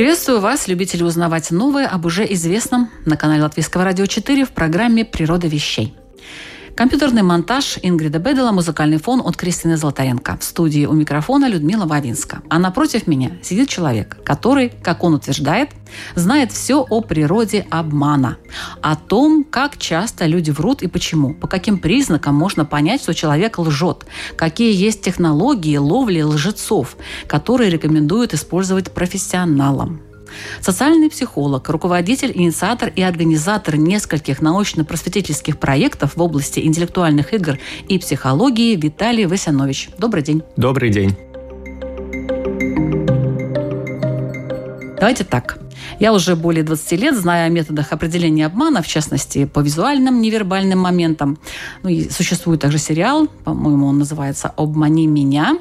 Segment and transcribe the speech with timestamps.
[0.00, 5.04] Приветствую вас, любители узнавать новое об уже известном на канале Латвийского радио 4 в программе
[5.04, 5.94] «Природа вещей».
[6.80, 10.38] Компьютерный монтаж Ингрида Бедела, музыкальный фон от Кристины Золотаренко.
[10.40, 12.40] В студии у микрофона Людмила Вавинска.
[12.48, 15.72] А напротив меня сидит человек, который, как он утверждает,
[16.14, 18.38] знает все о природе обмана.
[18.80, 21.34] О том, как часто люди врут и почему.
[21.34, 24.06] По каким признакам можно понять, что человек лжет.
[24.36, 30.00] Какие есть технологии ловли лжецов, которые рекомендуют использовать профессионалам.
[30.60, 38.76] Социальный психолог, руководитель, инициатор и организатор нескольких научно-просветительских проектов в области интеллектуальных игр и психологии
[38.76, 39.90] Виталий Васянович.
[39.98, 40.42] Добрый день.
[40.56, 41.16] Добрый день.
[44.98, 45.58] Давайте так.
[45.98, 50.78] Я уже более 20 лет знаю о методах определения обмана, в частности, по визуальным невербальным
[50.78, 51.38] моментам.
[51.82, 55.58] Ну, и существует также сериал, по-моему, он называется «Обмани меня».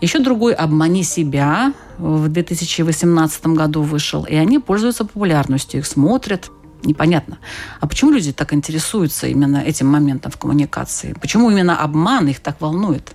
[0.00, 6.50] Еще другой «Обмани себя» в 2018 году вышел, и они пользуются популярностью, их смотрят.
[6.84, 7.38] Непонятно.
[7.80, 11.14] А почему люди так интересуются именно этим моментом в коммуникации?
[11.20, 13.12] Почему именно обман их так волнует?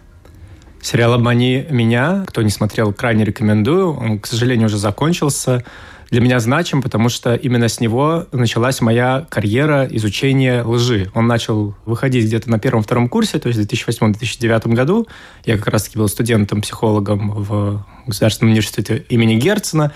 [0.81, 3.95] Сериал «Обмани меня», кто не смотрел, крайне рекомендую.
[3.95, 5.63] Он, к сожалению, уже закончился
[6.11, 11.09] для меня значим, потому что именно с него началась моя карьера изучения лжи.
[11.13, 15.07] Он начал выходить где-то на первом-втором курсе, то есть в 2008-2009 году.
[15.45, 19.93] Я как раз-таки был студентом-психологом в Государственном университете имени Герцена.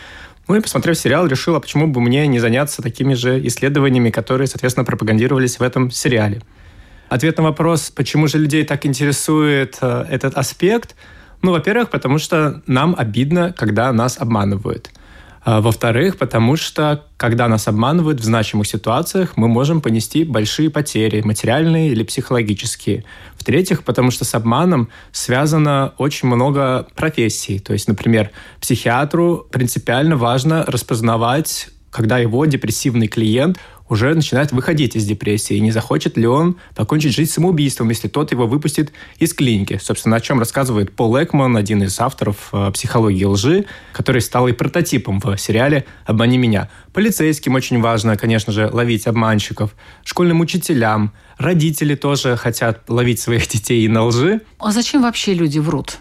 [0.48, 4.48] Ну и, посмотрев сериал, решил, а почему бы мне не заняться такими же исследованиями, которые,
[4.48, 6.42] соответственно, пропагандировались в этом сериале.
[7.10, 10.96] Ответ на вопрос, почему же людей так интересует э, этот аспект,
[11.42, 14.92] ну, во-первых, потому что нам обидно, когда нас обманывают–
[15.46, 21.90] во-вторых, потому что, когда нас обманывают в значимых ситуациях, мы можем понести большие потери, материальные
[21.90, 23.04] или психологические.
[23.38, 27.60] В-третьих, потому что с обманом связано очень много профессий.
[27.60, 33.58] То есть, например, психиатру принципиально важно распознавать когда его депрессивный клиент
[33.88, 38.32] уже начинает выходить из депрессии, и не захочет ли он покончить жизнь самоубийством, если тот
[38.32, 39.80] его выпустит из клиники.
[39.82, 44.54] Собственно, о чем рассказывает Пол Экман, один из авторов э, «Психологии лжи», который стал и
[44.54, 46.70] прототипом в сериале «Обмани меня».
[46.94, 53.88] Полицейским очень важно, конечно же, ловить обманщиков, школьным учителям, родители тоже хотят ловить своих детей
[53.88, 54.42] на лжи.
[54.60, 55.98] А зачем вообще люди врут?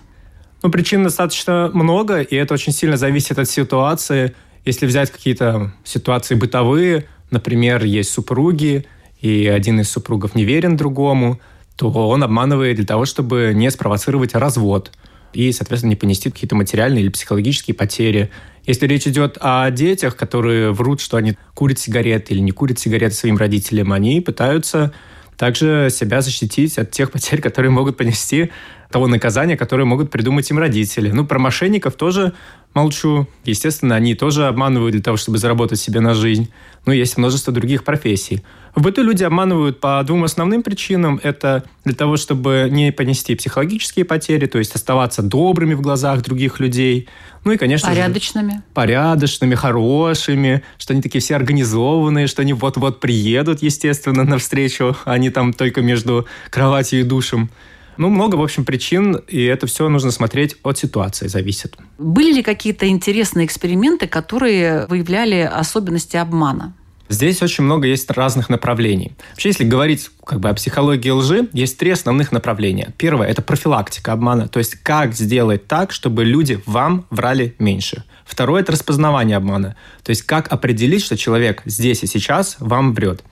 [0.62, 4.34] Ну, причин достаточно много, и это очень сильно зависит от ситуации.
[4.64, 8.86] Если взять какие-то ситуации бытовые, например, есть супруги,
[9.20, 11.40] и один из супругов не верен другому,
[11.76, 14.92] то он обманывает для того, чтобы не спровоцировать развод
[15.32, 18.30] и, соответственно, не понести какие-то материальные или психологические потери.
[18.64, 23.14] Если речь идет о детях, которые врут, что они курят сигареты или не курят сигареты
[23.14, 24.92] своим родителям, они пытаются
[25.36, 28.50] также себя защитить от тех потерь, которые могут понести
[28.94, 31.10] того наказания, которое могут придумать им родители.
[31.10, 32.32] Ну, про мошенников тоже
[32.74, 33.26] молчу.
[33.44, 36.48] Естественно, они тоже обманывают для того, чтобы заработать себе на жизнь.
[36.86, 38.44] Но есть множество других профессий.
[38.76, 41.18] В быту люди обманывают по двум основным причинам.
[41.24, 46.60] Это для того, чтобы не понести психологические потери, то есть оставаться добрыми в глазах других
[46.60, 47.08] людей.
[47.42, 48.52] Ну и, конечно порядочными.
[48.52, 48.62] же...
[48.74, 49.56] Порядочными.
[49.56, 55.52] хорошими, что они такие все организованные, что они вот-вот приедут, естественно, навстречу, а не там
[55.52, 57.50] только между кроватью и душем.
[57.96, 61.76] Ну, много, в общем, причин, и это все нужно смотреть от ситуации, зависит.
[61.98, 66.74] Были ли какие-то интересные эксперименты, которые выявляли особенности обмана?
[67.10, 69.12] Здесь очень много есть разных направлений.
[69.30, 72.94] Вообще, если говорить как бы о психологии лжи, есть три основных направления.
[72.96, 78.04] Первое– это профилактика обмана, то есть как сделать так, чтобы люди вам врали меньше.
[78.24, 83.22] Второе– это распознавание обмана, то есть как определить, что человек здесь и сейчас вам врет.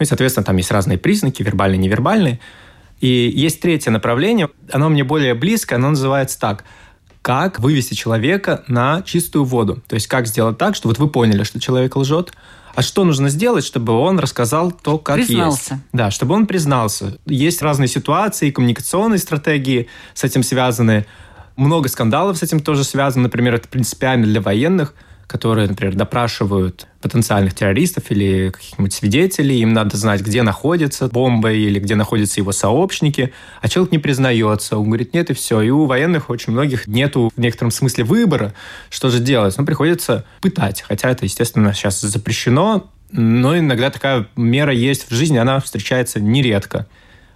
[0.00, 2.40] Ну и, соответственно, там есть разные признаки, вербальные, невербальные.
[3.00, 6.64] И есть третье направление, оно мне более близко, оно называется так
[7.22, 9.82] как вывести человека на чистую воду.
[9.88, 12.32] То есть как сделать так, что вот вы поняли, что человек лжет,
[12.74, 15.74] а что нужно сделать, чтобы он рассказал то, как признался.
[15.74, 15.84] есть?
[15.92, 17.18] Да, чтобы он признался.
[17.26, 21.04] Есть разные ситуации, коммуникационные стратегии с этим связаны.
[21.56, 23.24] Много скандалов с этим тоже связано.
[23.24, 24.94] Например, это принципиально для военных–
[25.30, 31.78] которые, например, допрашивают потенциальных террористов или каких-нибудь свидетелей, им надо знать, где находится бомба или
[31.78, 35.60] где находятся его сообщники, а человек не признается, он говорит нет и все.
[35.60, 38.54] И у военных очень многих нету в некотором смысле выбора,
[38.90, 39.54] что же делать.
[39.56, 45.38] Ну, приходится пытать, хотя это, естественно, сейчас запрещено, но иногда такая мера есть в жизни,
[45.38, 46.88] она встречается нередко.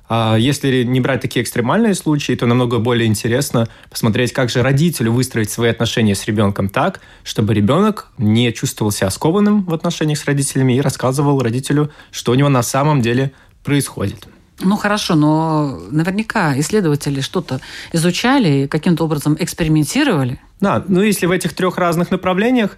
[0.09, 5.13] А если не брать такие экстремальные случаи, то намного более интересно посмотреть, как же родителю
[5.13, 10.25] выстроить свои отношения с ребенком так, чтобы ребенок не чувствовал себя скованным в отношениях с
[10.27, 14.29] родителями и рассказывал родителю, что у него на самом деле происходит.
[14.61, 17.61] Ну хорошо, но наверняка исследователи что-то
[17.93, 20.39] изучали и каким-то образом экспериментировали.
[20.61, 22.77] Да, ну если в этих трех разных направлениях,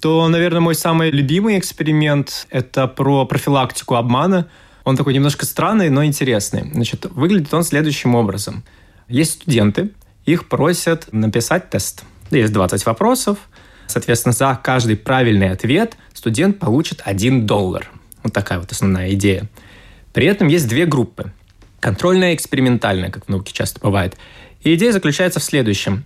[0.00, 4.48] то, наверное, мой самый любимый эксперимент– это про профилактику обмана–
[4.84, 6.70] он такой немножко странный, но интересный.
[6.72, 8.64] Значит, выглядит он следующим образом.
[9.08, 9.90] Есть студенты,
[10.26, 12.04] их просят написать тест.
[12.30, 13.38] Есть 20 вопросов.
[13.86, 17.90] Соответственно, за каждый правильный ответ студент получит 1 доллар.
[18.22, 19.48] Вот такая вот основная идея.
[20.12, 21.32] При этом есть две группы.
[21.80, 24.16] Контрольная и экспериментальная, как в науке часто бывает.
[24.62, 26.04] И идея заключается в следующем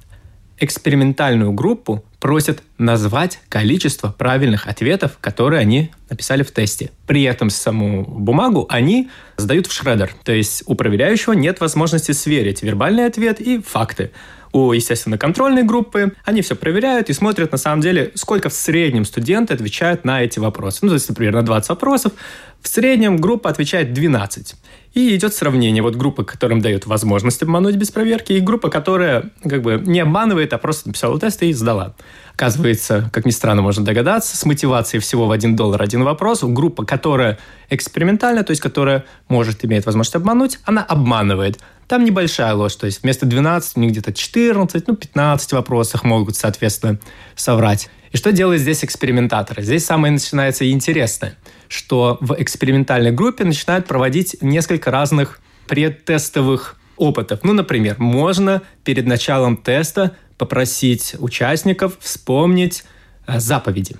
[0.61, 6.91] экспериментальную группу просят назвать количество правильных ответов, которые они написали в тесте.
[7.07, 10.13] При этом саму бумагу они сдают в шредер.
[10.25, 14.11] То есть у проверяющего нет возможности сверить вербальный ответ и факты.
[14.53, 19.05] У, естественно, контрольной группы они все проверяют и смотрят, на самом деле, сколько в среднем
[19.05, 20.81] студенты отвечают на эти вопросы.
[20.83, 22.13] Ну, то есть, например, на 20 вопросов
[22.61, 24.55] в среднем группа отвечает 12.
[24.95, 25.83] И идет сравнение.
[25.83, 30.53] Вот группа, которым дают возможность обмануть без проверки, и группа, которая как бы не обманывает,
[30.53, 31.95] а просто написала тест и сдала.
[32.35, 36.85] Оказывается, как ни странно, можно догадаться, с мотивацией всего в 1 доллар один вопрос, группа,
[36.85, 41.59] которая экспериментальная, то есть которая может, иметь возможность обмануть, она обманывает.
[41.89, 46.37] Там небольшая ложь, то есть вместо 12 у них где-то 14, ну 15 вопросов могут,
[46.37, 47.01] соответственно,
[47.35, 47.89] соврать.
[48.13, 49.63] И что делают здесь экспериментаторы?
[49.63, 51.37] Здесь самое начинается интересное,
[51.67, 57.41] что в экспериментальной группе начинают проводить несколько разных предтестовых опытов.
[57.43, 62.85] Ну, например, можно перед началом теста попросить участников вспомнить
[63.27, 63.97] э, заповеди.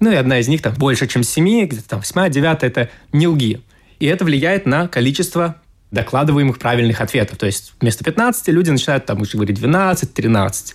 [0.00, 3.26] Ну, и одна из них там больше, чем семи, где-то там восьмая, девятая– это «не
[3.26, 3.62] лги».
[3.98, 7.38] И это влияет на количество докладываемых правильных ответов.
[7.38, 10.74] То есть вместо 15 люди начинают там уже говорить 12, 13.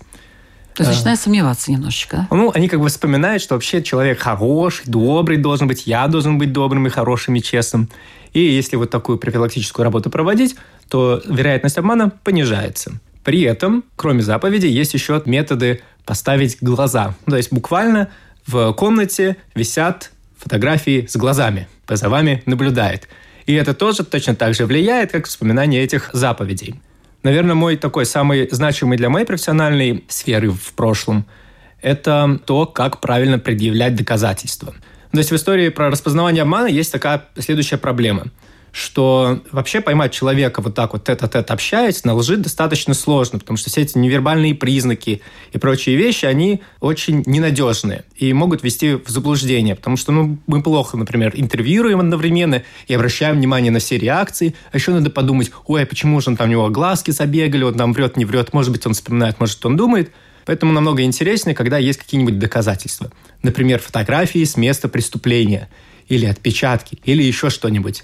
[0.73, 2.35] То есть начинают сомневаться немножечко, да?
[2.35, 6.53] Ну, они как бы вспоминают, что вообще человек хороший, добрый должен быть, я должен быть
[6.53, 7.89] добрым и хорошим и честным.
[8.31, 10.55] И если вот такую профилактическую работу проводить,
[10.89, 12.93] то вероятность обмана понижается.
[13.23, 17.15] При этом, кроме заповеди, есть еще методы поставить глаза.
[17.25, 18.09] То есть буквально
[18.47, 21.67] в комнате висят фотографии с глазами.
[21.87, 23.09] За вами наблюдает.
[23.45, 26.79] И это тоже точно так же влияет, как вспоминание этих заповедей.
[27.23, 31.25] Наверное, мой такой самый значимый для моей профессиональной сферы в прошлом–
[31.81, 34.73] это то, как правильно предъявлять доказательства.
[35.11, 38.27] То есть в истории про распознавание обмана есть такая следующая проблема–
[38.71, 43.69] что вообще поймать человека вот так вот тет-а-тет общаясь на лжи достаточно сложно, потому что
[43.69, 45.21] все эти невербальные признаки
[45.51, 50.63] и прочие вещи, они очень ненадежные и могут вести в заблуждение, потому что ну, мы
[50.63, 55.83] плохо, например, интервьюируем одновременно и обращаем внимание на все реакции, а еще надо подумать, ой,
[55.83, 58.71] а почему же он там у него глазки забегали, он там врет, не врет, может
[58.71, 60.11] быть, он вспоминает, может, он думает.
[60.45, 63.11] Поэтому намного интереснее, когда есть какие-нибудь доказательства.
[63.43, 65.69] Например, фотографии с места преступления
[66.07, 68.03] или отпечатки, или еще что-нибудь.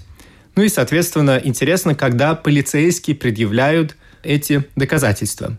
[0.58, 3.94] Ну и, соответственно, интересно, когда полицейские предъявляют
[4.24, 5.56] эти доказательства.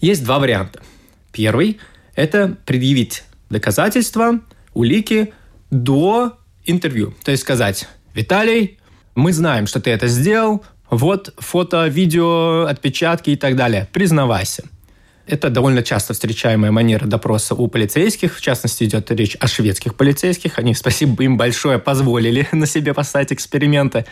[0.00, 0.82] Есть два варианта.
[1.30, 1.78] Первый–
[2.16, 4.40] это предъявить доказательства,
[4.74, 5.32] улики
[5.70, 7.14] до интервью.
[7.22, 8.80] То есть сказать, Виталий,
[9.14, 13.88] мы знаем, что ты это сделал, вот фото, видео, отпечатки и так далее.
[13.92, 14.64] Признавайся.
[15.26, 18.36] Это довольно часто встречаемая манера допроса у полицейских.
[18.36, 20.58] В частности, идет речь о шведских полицейских.
[20.58, 24.04] Они, спасибо им большое, позволили на себе поставить эксперименты.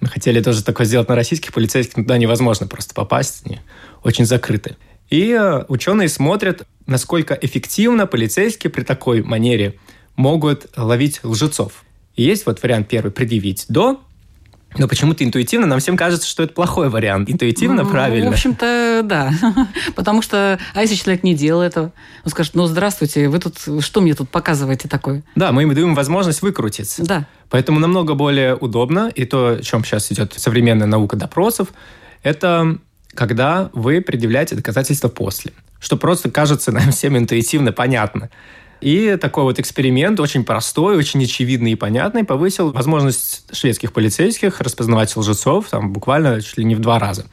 [0.00, 3.42] Мы хотели тоже такое сделать на российских полицейских, но туда невозможно просто попасть.
[3.44, 3.60] Они
[4.02, 4.76] очень закрыты.
[5.10, 9.78] И э, ученые смотрят, насколько эффективно полицейские при такой манере
[10.16, 11.84] могут ловить лжецов.
[12.14, 14.00] И есть вот вариант первый– предъявить до,
[14.76, 17.30] но почему-то интуитивно нам всем кажется, что это плохой вариант.
[17.30, 18.30] Интуитивно ну, правильно.
[18.30, 19.32] В общем-то, да.
[19.96, 21.92] Потому что, а если человек не делает этого?
[22.24, 25.22] Он скажет, ну, здравствуйте, вы тут, что мне тут показываете такое?
[25.34, 27.04] Да, мы им даем возможность выкрутиться.
[27.04, 27.26] Да.
[27.48, 31.68] Поэтому намного более удобно, и то, о чем сейчас идет современная наука допросов,
[32.22, 32.78] это
[33.14, 35.52] когда вы предъявляете доказательства после.
[35.80, 38.30] Что просто кажется нам всем интуитивно понятно.
[38.80, 45.16] И такой вот эксперимент, очень простой, очень очевидный и понятный, повысил возможность шведских полицейских распознавать
[45.16, 47.26] лжецов там, буквально чуть ли не в два раза.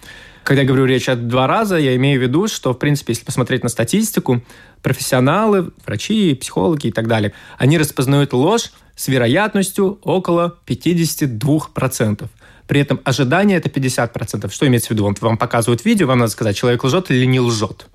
[0.43, 3.25] Когда я говорю речь от два раза, я имею в виду, что, в принципе, если
[3.25, 4.43] посмотреть на статистику,
[4.83, 12.27] профессионалы, врачи, психологи и так далее, они распознают ложь с вероятностью около 52%.
[12.67, 14.51] При этом ожидание– это 50%.
[14.51, 15.11] Что имеется в виду?
[15.21, 17.87] Вам показывают видео, вам надо сказать, человек лжет или не лжет.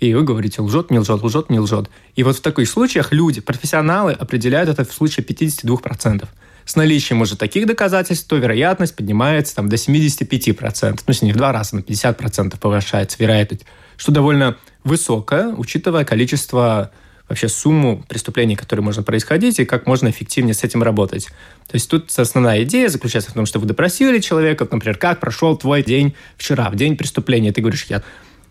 [0.00, 1.90] И вы говорите, лжет, не лжет, лжет, не лжет.
[2.16, 6.26] И вот в таких случаях люди, профессионалы, определяют это в случае 52%.
[6.64, 10.90] С наличием уже таких доказательств, то вероятность поднимается там, до 75%.
[10.90, 13.66] Ну, если не в два раза, на 50% повышается вероятность,
[13.96, 16.90] что довольно высокая, учитывая количество
[17.28, 21.26] вообще сумму преступлений, которые можно происходить, и как можно эффективнее с этим работать.
[21.68, 25.56] То есть тут основная идея заключается в том, что вы допросили человека, например, как прошел
[25.56, 27.52] твой день вчера, в день преступления.
[27.52, 28.02] Ты говоришь, я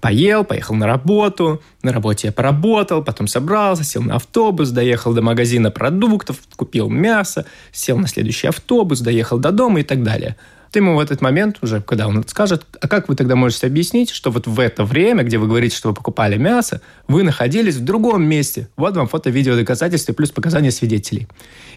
[0.02, 5.22] поел, поехал на работу, на работе я поработал, потом собрался, сел на автобус, доехал до
[5.22, 10.36] магазина продуктов, купил мясо, сел на следующий автобус, доехал до дома и так далее.
[10.72, 14.12] Ты ему в этот момент, уже когда он скажет, а как вы тогда можете объяснить,
[14.12, 17.84] что вот в это время, где вы говорите, что вы покупали мясо, вы находились в
[17.84, 18.68] другом месте?
[18.78, 21.28] Вот вам фото-видео доказательства плюс показания свидетелей.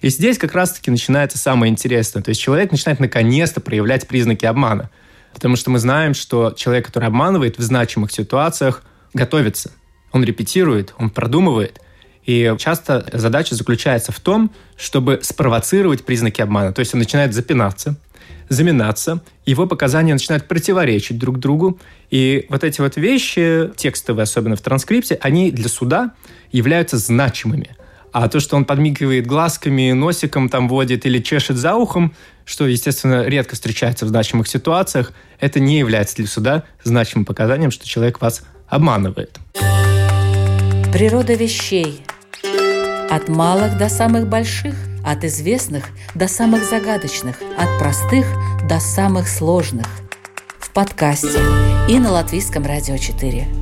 [0.02, 2.23] И здесь как раз-таки начинается самое интересное.
[2.23, 4.91] То есть человек начинает наконец-то проявлять признаки обмана–
[5.35, 8.83] Потому что мы знаем, что человек, который обманывает в значимых ситуациях,
[9.15, 9.73] готовится.
[10.12, 11.81] Он репетирует, он продумывает.
[12.25, 16.73] И часто задача заключается в том, чтобы спровоцировать признаки обмана.
[16.73, 17.97] То есть он начинает запинаться,
[18.49, 21.81] заминаться, его показания начинают противоречить друг другу.
[22.11, 26.12] И вот эти вот вещи, текстовые, особенно в транскрипте, они для суда
[26.53, 27.77] являются значимыми.
[28.12, 32.14] А то, что он подмигивает глазками, носиком там водит или чешет за ухом,
[32.45, 37.88] что, естественно, редко встречается в значимых ситуациях, это не является для суда значимым показанием, что
[37.88, 39.38] человек вас обманывает.
[40.92, 42.02] Природа вещей.
[43.11, 48.26] От малых до самых больших, от известных до самых загадочных, от простых
[48.69, 49.87] до самых сложных.
[50.59, 51.40] В подкасте
[51.88, 53.62] и на Латвийском радио 4.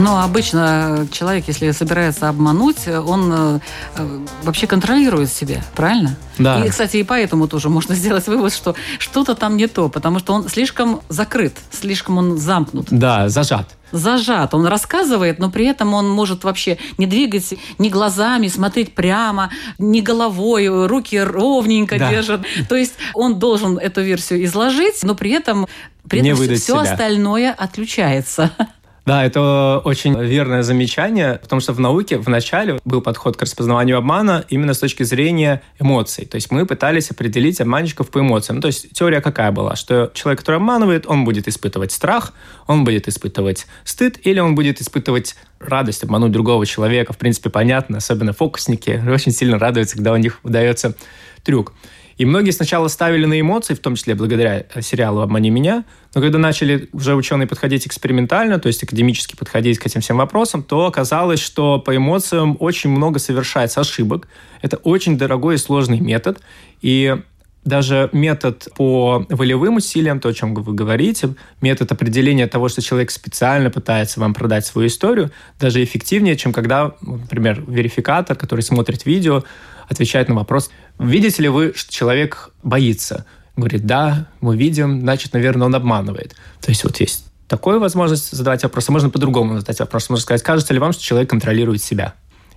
[0.00, 3.60] Но обычно человек, если собирается обмануть, он э,
[3.96, 6.16] э, вообще контролирует себя, правильно?
[6.38, 6.64] Да.
[6.64, 10.32] И, кстати, и поэтому тоже можно сделать вывод, что что-то там не то, потому что
[10.32, 12.86] он слишком закрыт, слишком он замкнут.
[12.90, 14.54] Да, зажат зажат.
[14.54, 20.00] Он рассказывает, но при этом он может вообще не двигать ни глазами, смотреть прямо, ни
[20.00, 22.08] головой, руки ровненько да.
[22.08, 22.42] держат.
[22.68, 25.66] То есть он должен эту версию изложить, но при этом,
[26.08, 26.80] при этом все себя.
[26.82, 28.52] остальное отключается.
[29.10, 34.44] Да, это очень верное замечание, потому что в науке вначале был подход к распознаванию обмана
[34.50, 36.26] именно с точки зрения эмоций.
[36.26, 38.58] То есть мы пытались определить обманщиков по эмоциям.
[38.58, 39.74] Ну, то есть теория какая была?
[39.74, 42.34] Что человек, который обманывает, он будет испытывать страх,
[42.68, 47.12] он будет испытывать стыд или он будет испытывать радость обмануть другого человека.
[47.12, 50.94] В принципе, понятно, особенно фокусники очень сильно радуются, когда у них удается
[51.42, 51.72] трюк.
[52.20, 55.84] И многие сначала ставили на эмоции, в том числе благодаря сериалу «Обмани меня»,
[56.14, 60.62] но когда начали уже ученые подходить экспериментально, то есть академически подходить к этим всем вопросам,
[60.62, 64.28] то оказалось, что по эмоциям очень много совершается ошибок.
[64.60, 66.42] Это очень дорогой и сложный метод.
[66.82, 67.16] И
[67.64, 73.10] даже метод по волевым усилиям, то, о чем вы говорите, метод определения того, что человек
[73.10, 79.42] специально пытается вам продать свою историю, даже эффективнее, чем когда, например, верификатор, который смотрит видео,
[79.88, 83.26] отвечает на вопрос, видите ли вы, что человек боится?
[83.56, 86.34] Говорит, да, мы видим, значит, наверное, он обманывает.
[86.60, 90.08] То есть вот есть такая возможность задавать вопрос, а можно по-другому задать вопрос.
[90.08, 92.14] Можно сказать, кажется ли вам, что человек контролирует себя?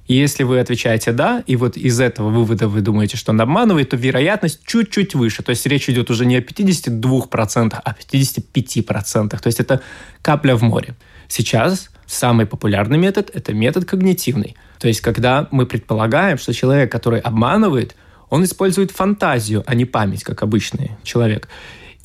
[0.07, 3.89] И если вы отвечаете «да», и вот из этого вывода вы думаете, что он обманывает,
[3.89, 5.43] то вероятность чуть-чуть выше.
[5.43, 9.29] То есть речь идет уже не о 52%, а о 55%.
[9.29, 9.81] То есть это
[10.21, 10.95] капля в море.
[11.29, 14.57] Сейчас самый популярный метод– это метод когнитивный.
[14.79, 17.95] То есть когда мы предполагаем, что человек, который обманывает,
[18.30, 21.50] он использует фантазию, а не память, как обычный человек.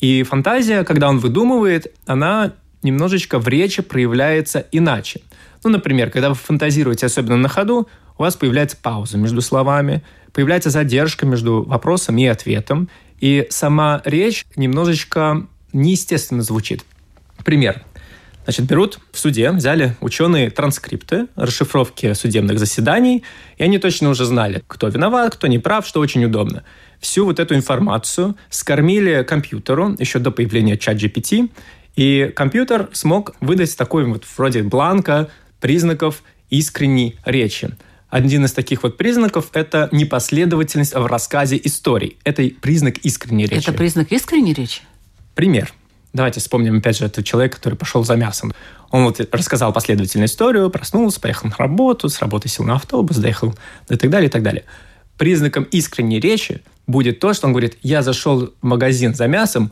[0.01, 5.21] И фантазия, когда он выдумывает, она немножечко в речи проявляется иначе.
[5.65, 10.71] Ну, например, когда вы фантазируете, особенно на ходу, у вас появляется пауза между словами, появляется
[10.71, 12.89] задержка между вопросом и ответом,
[13.21, 16.85] и сама речь немножечко неестественно звучит.
[17.45, 17.83] Пример.
[18.49, 23.23] Значит, берут в суде, взяли ученые транскрипты, расшифровки судебных заседаний,
[23.59, 26.65] и они точно уже знали, кто виноват, кто не прав, что очень удобно.
[26.99, 31.51] Всю вот эту информацию скормили компьютеру еще до появления чат GPT,
[31.95, 35.29] и компьютер смог выдать такой вот вроде бланка
[35.61, 37.77] признаков искренней речи.
[38.09, 42.17] Один из таких вот признаков– это непоследовательность в рассказе историй.
[42.25, 43.69] Это признак искренней речи.
[43.69, 44.81] Это признак искренней речи?
[45.35, 45.71] Пример.
[46.13, 48.53] Давайте вспомним, опять же, этот человек, который пошел за мясом.
[48.91, 53.55] Он вот рассказал последовательную историю, проснулся, поехал на работу, с работы сел на автобус, доехал
[53.89, 54.65] и так далее, и так далее.
[55.19, 59.71] Признаком искренней речи будет то, что он говорит, я зашел в магазин за мясом,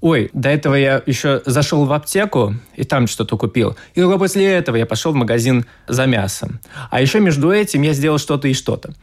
[0.00, 3.76] ой, до этого я еще зашел в аптеку и там что-то купил.
[3.94, 6.60] И только после этого я пошел в магазин за мясом.
[6.90, 8.94] А еще между этим я сделал что-то и что-то.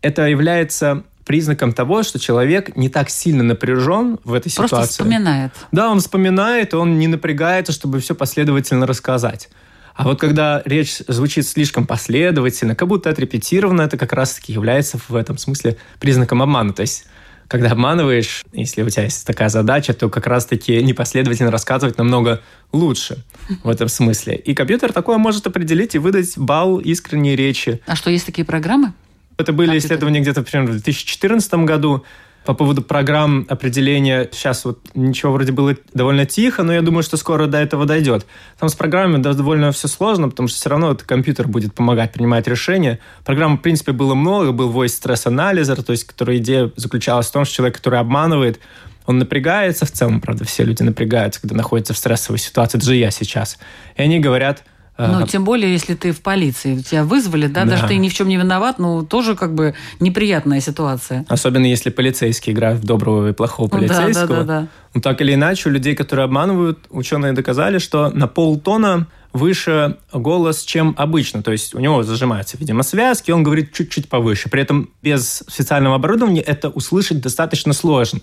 [0.00, 4.90] Это является признаком того, что человек не так сильно напряжен в этой Просто ситуации.
[4.90, 5.52] вспоминает.
[5.72, 9.48] Да, он вспоминает, он не напрягается, чтобы все последовательно рассказать.
[9.94, 15.14] А вот когда речь звучит слишком последовательно, как будто отрепетировано, это как раз-таки является в
[15.14, 16.72] этом смысле признаком обмана.
[16.72, 17.06] То есть
[17.52, 22.40] когда обманываешь, если у тебя есть такая задача, то как раз-таки непоследовательно рассказывать намного
[22.72, 23.18] лучше
[23.62, 24.36] в этом смысле.
[24.36, 27.82] И компьютер такое может определить и выдать балл искренней речи.
[27.86, 28.94] А что, есть такие программы?
[29.42, 29.86] Это были Компьютер.
[29.86, 32.04] исследования где-то примерно в 2014 году
[32.44, 34.28] по поводу программ определения.
[34.32, 38.26] Сейчас вот ничего вроде было довольно тихо, но я думаю, что скоро до этого дойдет.
[38.58, 42.46] Там с программами довольно все сложно, потому что все равно это компьютер будет помогать принимать
[42.48, 42.98] решения.
[43.24, 44.52] Программ, в принципе, было много.
[44.52, 48.58] Был voice stress анализер, то есть, которая идея заключалась в том, что человек, который обманывает,
[49.06, 52.78] он напрягается в целом, правда, все люди напрягаются, когда находятся в стрессовой ситуации.
[52.78, 53.58] Это же я сейчас.
[53.96, 54.64] И они говорят,
[55.08, 57.88] Ну, тем более, если ты в полиции, тебя вызвали, да, даже Да.
[57.88, 61.24] ты ни в чем не виноват, ну, тоже как бы неприятная ситуация.
[61.28, 64.44] Особенно если полицейский играет в доброго и плохого Ну, да, да, полицейского.
[64.44, 64.68] да, да.
[64.94, 70.62] Ну, так или иначе, у людей, которые обманывают, ученые доказали, что на полтона выше голос,
[70.62, 71.42] чем обычно.
[71.42, 74.50] То есть у него зажимаются, видимо, связки, он говорит чуть-чуть повыше.
[74.50, 78.20] При этом без специального оборудования это услышать достаточно сложно.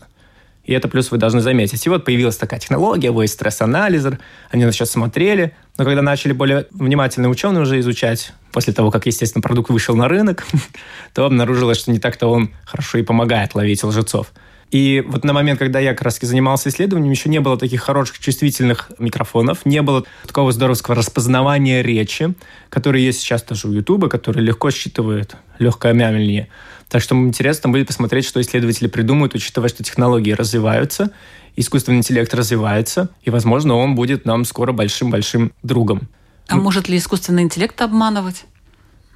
[0.70, 1.84] И это плюс вы должны заметить.
[1.84, 4.20] И вот появилась такая технология, voice stress анализер.
[4.52, 5.56] Они на сейчас смотрели.
[5.80, 10.08] Но когда начали более внимательные ученые уже изучать, после того, как, естественно, продукт вышел на
[10.08, 10.46] рынок,
[11.16, 14.32] то обнаружилось, что не так-то он хорошо и помогает ловить лжецов.
[14.70, 18.20] И вот на момент, когда я как раз занимался исследованием, еще не было таких хороших
[18.20, 22.36] чувствительных микрофонов, не было такого здоровского распознавания речи,
[22.70, 26.48] которое есть сейчас тоже у Ютуба, который легко считывает легкое мямление.
[26.90, 31.12] Так что интересно будет посмотреть, что исследователи придумают, учитывая, что технологии развиваются,
[31.56, 36.10] искусственный интеллект развивается, и, возможно, он будет нам скоро большим-большим другом.
[36.48, 38.46] А может ли искусственный интеллект обманывать?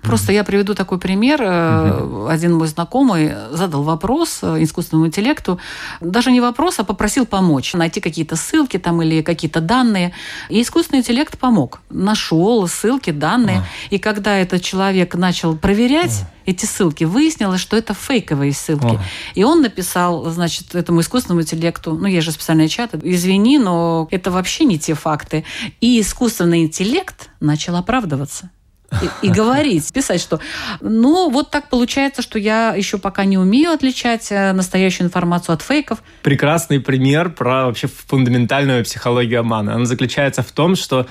[0.03, 1.41] Просто я приведу такой пример.
[1.41, 5.59] Э, Один мой знакомый задал вопрос э, искусственному интеллекту.
[6.01, 7.74] Даже не вопрос, а попросил помочь.
[7.74, 10.13] Найти какие-то ссылки там или какие-то данные.
[10.50, 11.79] И искусственный интеллект помог.
[11.89, 13.63] Нашел ссылки, данные.
[13.89, 18.85] И когда этот человек начал проверять эти ссылки, выяснилось, что это фейковые ссылки.
[18.85, 19.00] Ой.
[19.35, 24.29] И он написал, значит, этому искусственному интеллекту, ну, есть же специальный чат, извини, но это
[24.31, 25.46] вообще не те факты.
[25.79, 28.50] И искусственный интеллект начал оправдываться.
[29.01, 30.40] И, и говорить, писать, что
[30.82, 35.62] ну вот так получается, что я еще пока не умею отличать э, настоящую информацию от
[35.62, 36.03] фейков.
[36.22, 39.75] прекрасный пример про вообще фундаментальную психологию обмана.
[39.75, 41.08] Он заключается в том, что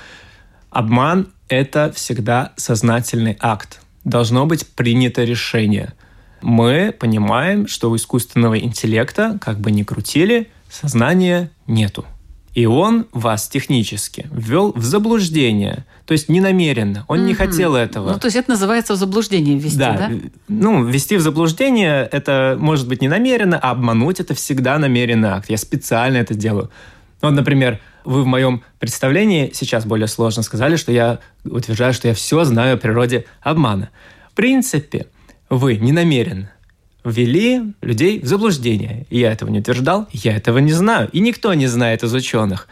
[0.70, 3.80] обман– это всегда сознательный акт.
[4.04, 5.92] Должно быть принято решение.
[6.40, 12.04] Мы понимаем, что у искусственного интеллекта, как бы ни крутили, сознания нету.
[12.54, 15.86] И он вас технически ввел в заблуждение.
[16.04, 17.04] То есть ненамеренно.
[17.08, 17.38] Он не Мгм.
[17.38, 18.12] хотел этого.
[18.12, 19.96] Ну, то есть это называется в заблуждение ввести, да?
[19.96, 20.10] Да,
[20.48, 25.48] ну, ввести в заблуждение это может быть не намеренно, а обмануть это всегда намеренный акт.
[25.48, 26.70] Я специально это делаю.
[27.22, 32.08] Ну, Вот, например, вы в моем представлении сейчас более сложно сказали, что я утверждаю, что
[32.08, 33.88] я все знаю о природе обмана.
[34.30, 35.06] В принципе,
[35.48, 36.50] вы не намеренно
[37.04, 39.06] ввели людей в заблуждение.
[39.10, 41.08] Я этого не утверждал, я этого не знаю.
[41.12, 42.68] И никто не знает из ученых.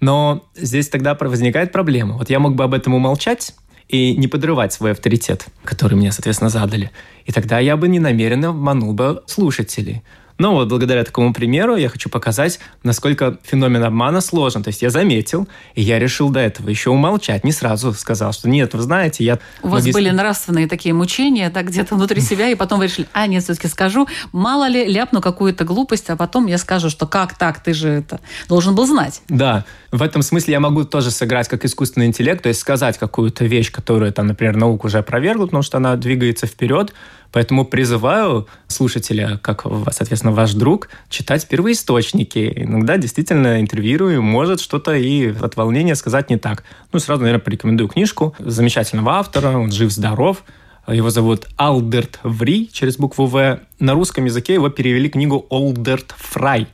[0.00, 2.16] Но здесь тогда возникает проблема.
[2.16, 3.54] Вот я мог бы об этом умолчать
[3.88, 6.90] и не подрывать свой авторитет, который мне, соответственно, задали.
[7.26, 10.02] И тогда я бы ненамеренно обманул бы слушателей.
[10.38, 14.62] Но вот благодаря такому примеру я хочу показать, насколько феномен обмана сложен.
[14.62, 17.44] То есть я заметил, и я решил до этого еще умолчать.
[17.44, 19.38] Не сразу сказал, что нет, вы знаете, я...
[19.62, 23.06] У вас магистр- были нравственные такие мучения, да, где-то внутри себя, и потом вы решили,
[23.12, 27.38] а, нет, все-таки скажу, мало ли, ляпну какую-то глупость, а потом я скажу, что как
[27.38, 29.22] так, ты же это должен был знать.
[29.28, 33.44] Да, в этом смысле я могу тоже сыграть как искусственный интеллект, то есть сказать какую-то
[33.44, 36.92] вещь, которую, там, например, наука уже опровергла, потому что она двигается вперед.
[37.34, 42.52] Поэтому призываю слушателя, как, соответственно, ваш друг, читать первоисточники.
[42.54, 46.62] Иногда действительно интервьюирую, может что-то и от волнения сказать не так.
[46.92, 50.44] Ну, сразу, наверное, порекомендую книжку замечательного автора, он жив-здоров,
[50.86, 53.58] его зовут Алдерт Ври через букву В.
[53.80, 56.68] На русском языке его перевели книгу Олдерт Фрай.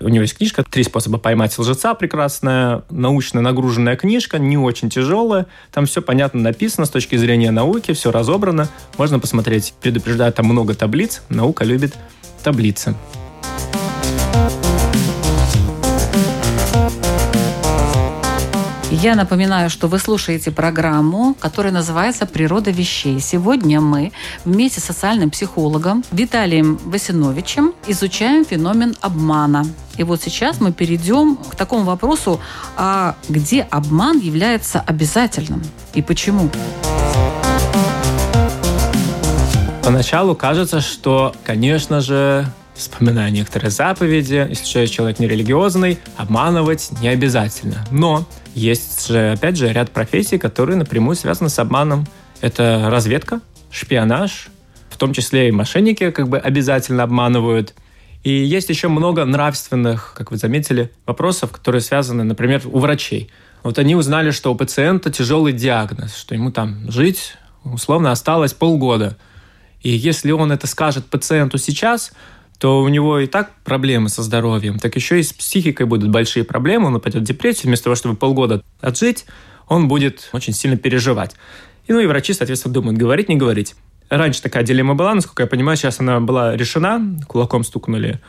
[0.00, 5.46] У него есть книжка «Три способа поймать лжеца», прекрасная, научно нагруженная книжка, не очень тяжелая.
[5.72, 8.68] Там все понятно написано с точки зрения науки, все разобрано.
[8.96, 9.74] Можно посмотреть.
[9.80, 11.22] Предупреждаю, там много таблиц.
[11.28, 11.94] Наука любит
[12.42, 12.94] таблицы.
[18.90, 23.20] Я напоминаю, что вы слушаете программу, которая называется «Природа вещей».
[23.20, 24.12] Сегодня мы
[24.46, 29.66] вместе с социальным психологом Виталием Васиновичем изучаем феномен обмана.
[29.98, 32.40] И вот сейчас мы перейдем к такому вопросу,
[32.78, 36.48] а где обман является обязательным и почему?
[39.84, 47.84] Поначалу кажется, что, конечно же, вспоминая некоторые заповеди, если человек нерелигиозный, обманывать не обязательно.
[47.90, 48.24] Но
[48.58, 52.06] есть же, опять же, ряд профессий, которые напрямую связаны с обманом.
[52.40, 53.40] Это разведка,
[53.70, 54.48] шпионаж,
[54.90, 57.74] в том числе и мошенники как бы обязательно обманывают.
[58.24, 63.30] И есть еще много нравственных, как вы заметили, вопросов, которые связаны, например, у врачей.
[63.62, 69.16] Вот они узнали, что у пациента тяжелый диагноз, что ему там жить условно осталось полгода.
[69.82, 72.12] И если он это скажет пациенту сейчас,
[72.58, 76.44] то у него и так проблемы со здоровьем, так еще и с психикой будут большие
[76.44, 79.26] проблемы, он упадет в депрессию, вместо того, чтобы полгода отжить,
[79.68, 81.36] он будет очень сильно переживать.
[81.86, 83.74] И, ну и врачи, соответственно, думают, говорить, не говорить.
[84.10, 88.20] Раньше такая дилемма была, насколько я понимаю, сейчас она была решена, кулаком стукнули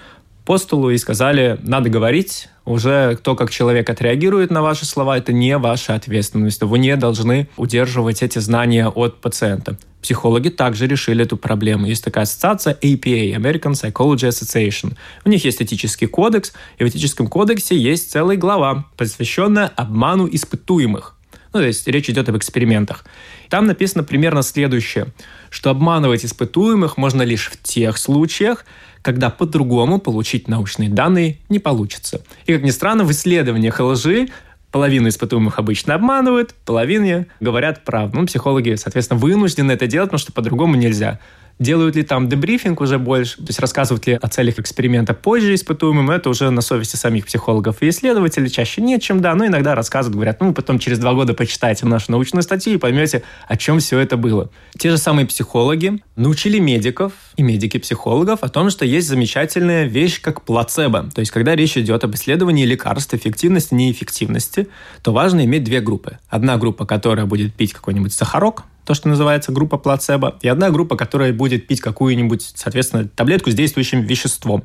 [0.50, 5.32] по столу и сказали, надо говорить, уже то, как человек отреагирует на ваши слова, это
[5.32, 6.64] не ваша ответственность.
[6.64, 9.78] Вы не должны удерживать эти знания от пациента.
[10.02, 11.86] Психологи также решили эту проблему.
[11.86, 14.96] Есть такая ассоциация APA, American Psychology Association.
[15.24, 21.16] У них есть этический кодекс, и в этическом кодексе есть целая глава, посвященная обману испытуемых.
[21.54, 23.06] Ну, то есть речь идет об экспериментах.
[23.50, 25.08] Там написано примерно следующее,
[25.50, 28.66] что обманывать испытуемых можно лишь в тех случаях,
[29.02, 32.22] когда по-другому получить научные данные не получится.
[32.46, 34.30] И, как ни странно, в исследованиях лжи
[34.72, 38.20] Половину испытуемых обычно обманывают, половине говорят правду.
[38.20, 41.20] Ну, психологи, соответственно, вынуждены это делать, потому что по-другому нельзя.
[41.60, 46.10] Делают ли там дебрифинг уже больше, то есть рассказывают ли о целях эксперимента позже испытуемым,
[46.10, 50.16] это уже на совести самих психологов и исследователей, чаще нет, чем да, но иногда рассказывают,
[50.16, 54.00] говорят, ну, потом через два года почитайте нашу научную статью и поймете, о чем все
[54.00, 54.50] это было.
[54.78, 60.44] Те же самые психологи научили медиков и медики-психологов о том, что есть замечательная вещь, как
[60.44, 61.10] плацебо.
[61.14, 64.70] То есть, когда речь идет об исследовании лекарств, эффективности, неэффективности,
[65.02, 66.20] то важно иметь две группы.
[66.30, 70.98] Одна группа, которая будет пить какой-нибудь сахарок, то, что называется группа плацебо, и одна группа,
[70.98, 74.64] которая будет пить какую-нибудь, соответственно, таблетку с действующим веществом.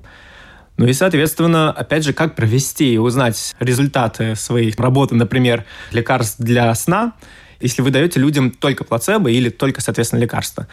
[0.79, 6.75] Ну и, соответственно, опять же, как провести и узнать результаты своей работы, например, лекарств для
[6.75, 7.13] сна,
[7.61, 10.69] если вы даете людям только плацебо или только, соответственно, лекарства.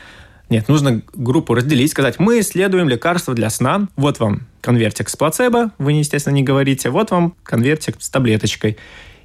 [0.49, 5.71] Нет, нужно группу разделить, сказать, мы исследуем лекарства для сна, вот вам конвертик с плацебо,
[5.77, 8.77] вы, естественно, не говорите, вот вам конвертик с таблеточкой.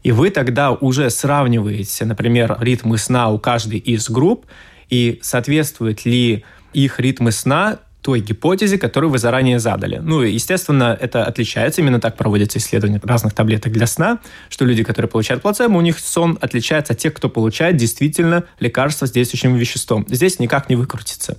[0.07, 4.47] И вы тогда уже сравниваете, например, ритмы сна у каждой из групп
[4.89, 9.97] и соответствует ли их ритмы сна той гипотезе, которую вы заранее задали.
[10.01, 15.11] Ну, естественно, это отличается, именно так проводятся исследования разных таблеток для сна, что люди, которые
[15.11, 20.07] получают плацебо, у них сон отличается от тех, кто получает действительно лекарство с действующим веществом.
[20.09, 21.37] Здесь никак не выкрутится.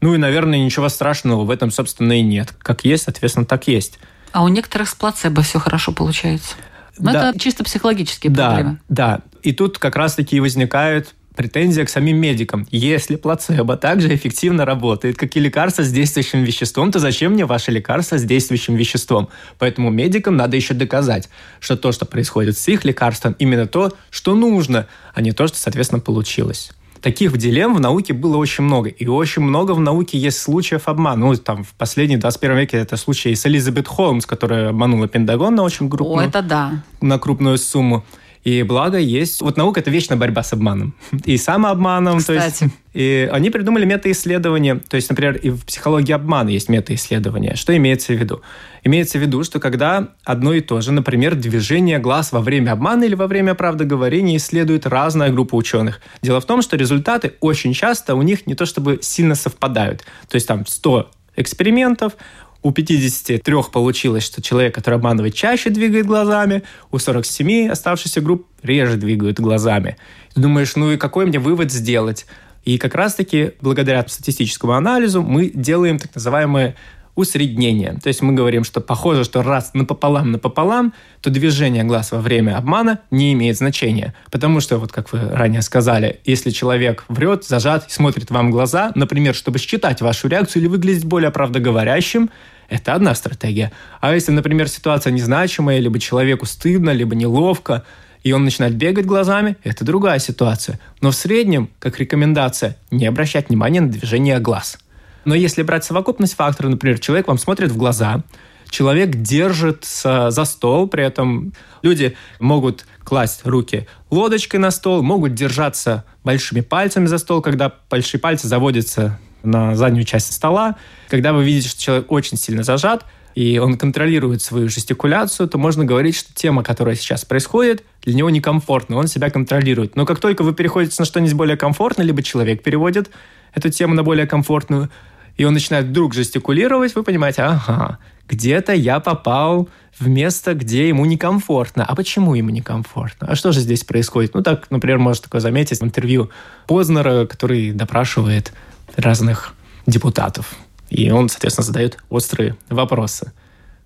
[0.00, 2.54] Ну и, наверное, ничего страшного в этом, собственно, и нет.
[2.60, 3.98] Как есть, соответственно, так есть.
[4.32, 6.54] А у некоторых с плацебо все хорошо получается.
[7.00, 7.30] Но да.
[7.30, 8.78] это чисто психологические да, проблемы.
[8.88, 12.66] Да, и тут как раз-таки и возникает претензия к самим медикам.
[12.70, 17.70] Если плацебо также эффективно работает, как и лекарство с действующим веществом, то зачем мне ваше
[17.70, 19.28] лекарство с действующим веществом?
[19.58, 24.34] Поэтому медикам надо еще доказать, что то, что происходит с их лекарством, именно то, что
[24.34, 28.88] нужно, а не то, что, соответственно, получилось таких дилемм в науке было очень много.
[28.88, 31.26] И очень много в науке есть случаев обмана.
[31.26, 35.62] Ну, там, в последнем 21 веке это случай с Элизабет Холмс, которая обманула Пентагон на
[35.62, 36.18] очень крупную...
[36.18, 36.82] О, это да.
[37.00, 38.04] На крупную сумму.
[38.42, 39.42] И благо есть...
[39.42, 40.94] Вот наука— это вечная борьба с обманом.
[41.26, 42.18] И самообманом.
[42.18, 42.58] Кстати.
[42.58, 44.76] То есть, и они придумали метаисследования.
[44.76, 47.54] То есть, например, и в психологии обмана есть метаисследования.
[47.54, 48.40] Что имеется в виду?
[48.82, 53.04] Имеется в виду, что когда одно и то же, например, движение глаз во время обмана
[53.04, 56.00] или во время правдоговорения исследует разная группа ученых.
[56.22, 60.06] Дело в том, что результаты очень часто у них не то чтобы сильно совпадают.
[60.28, 62.14] То есть там 100 экспериментов,
[62.62, 68.96] у 53 получилось, что человек, который обманывает, чаще двигает глазами, у 47 оставшихся групп реже
[68.96, 69.96] двигают глазами.
[70.34, 72.26] Ты думаешь, ну и какой мне вывод сделать?
[72.64, 76.76] И как раз-таки благодаря статистическому анализу мы делаем так называемые
[77.14, 77.98] усреднение.
[78.02, 82.56] То есть мы говорим, что похоже, что раз напополам напополам, то движение глаз во время
[82.56, 84.14] обмана не имеет значения.
[84.30, 88.92] Потому что, вот как вы ранее сказали, если человек врет, зажат и смотрит вам глаза,
[88.94, 92.30] например, чтобы считать вашу реакцию или выглядеть более правдоговорящим,
[92.68, 93.72] это одна стратегия.
[94.00, 97.84] А если, например, ситуация незначимая, либо человеку стыдно, либо неловко,
[98.22, 100.78] и он начинает бегать глазами, это другая ситуация.
[101.00, 104.78] Но в среднем, как рекомендация, не обращать внимания на движение глаз–
[105.24, 108.22] но если брать совокупность факторов, например, человек вам смотрит в глаза,
[108.70, 111.52] человек держится за стол, при этом
[111.82, 118.20] люди могут класть руки лодочкой на стол, могут держаться большими пальцами за стол, когда большие
[118.20, 120.76] пальцы заводятся на заднюю часть стола.
[121.08, 123.04] Когда вы видите, что человек очень сильно зажат,
[123.34, 128.28] и он контролирует свою жестикуляцию, то можно говорить, что тема, которая сейчас происходит, для него
[128.30, 129.96] некомфортна, он себя контролирует.
[129.96, 133.10] Но как только вы переходите на что-нибудь более комфортное, либо человек переводит
[133.54, 134.90] эту тему на более комфортную,
[135.36, 141.04] и он начинает вдруг жестикулировать, вы понимаете, ага, где-то я попал в место, где ему
[141.04, 141.84] некомфортно.
[141.84, 143.26] А почему ему некомфортно?
[143.28, 144.34] А что же здесь происходит?
[144.34, 146.30] Ну, так, например, можно такое заметить в интервью
[146.66, 148.52] Познера, который допрашивает
[148.96, 149.54] разных
[149.86, 150.54] депутатов.
[150.88, 153.32] И он, соответственно, задает острые вопросы.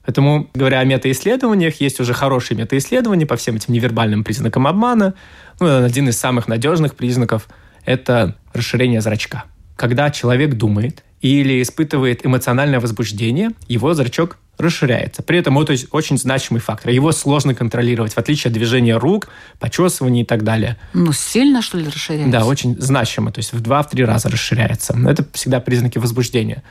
[0.04, 5.14] Поэтому, говоря о метаисследованиях, есть уже хорошие метаисследования по всем этим невербальным признакам обмана.
[5.60, 7.48] Ну, один из самых надежных признаков–
[7.86, 9.44] это расширение зрачка.
[9.76, 15.22] Когда человек думает или испытывает эмоциональное возбуждение, его зрачок расширяется.
[15.22, 16.90] При этом это очень значимый фактор.
[16.90, 20.76] Его сложно контролировать, в отличие от движения рук, почесывания и так далее.
[20.92, 22.30] Ну, сильно, что ли, расширяется?
[22.30, 23.32] Да, очень значимо.
[23.32, 24.94] То есть в два-три раза расширяется.
[25.08, 26.62] Это всегда признаки возбуждения.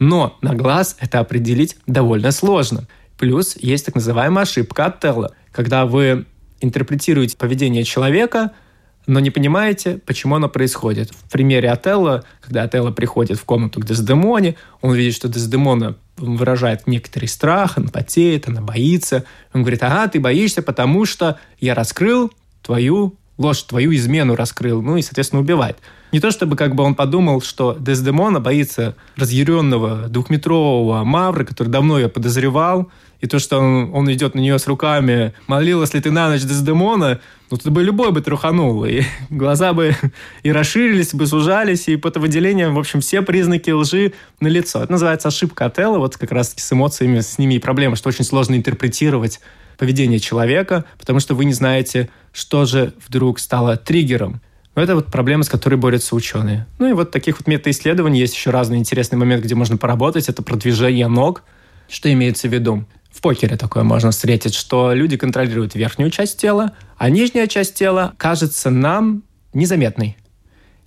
[0.00, 2.88] Но на глаз это определить довольно сложно.
[3.18, 6.26] Плюс есть так называемая ошибка Оттелло, когда вы
[6.60, 8.50] интерпретируете поведение человека–
[9.06, 11.10] но не понимаете, почему оно происходит.
[11.10, 16.86] В примере Отелло, когда Отелло приходит в комнату к Дездемоне, он видит, что Дездемона выражает
[16.86, 19.24] некоторый страх, он потеет, она боится.
[19.52, 24.96] Он говорит, ага, ты боишься, потому что я раскрыл твою ложь, твою измену раскрыл, ну
[24.96, 25.78] и, соответственно, убивает.
[26.12, 31.98] Не то чтобы как бы он подумал, что Дездемона боится разъяренного двухметрового Мавра, который давно
[31.98, 36.10] ее подозревал, и то, что он, он идет на нее с руками, молилась ли ты
[36.10, 37.20] на ночь Дездемона,
[37.52, 39.94] ну, тут бы любой бы труханул, и глаза бы
[40.42, 44.82] и расширились, бы сужались, и потовыделением, в общем, все признаки лжи на лицо.
[44.82, 48.24] Это называется ошибка Отелла, вот как раз-таки с эмоциями, с ними и проблема, что очень
[48.24, 49.40] сложно интерпретировать
[49.76, 54.40] поведение человека, потому что вы не знаете, что же вдруг стало триггером.
[54.74, 56.66] Но это вот проблема, с которой борются ученые.
[56.78, 60.30] Ну и вот таких вот метаисследований есть еще разный интересный момент, где можно поработать.
[60.30, 61.42] Это продвижение ног.
[61.90, 62.86] Что имеется в виду?
[63.12, 68.14] В покере такое можно встретить, что люди контролируют верхнюю часть тела, а нижняя часть тела
[68.16, 69.22] кажется нам
[69.52, 70.16] незаметной.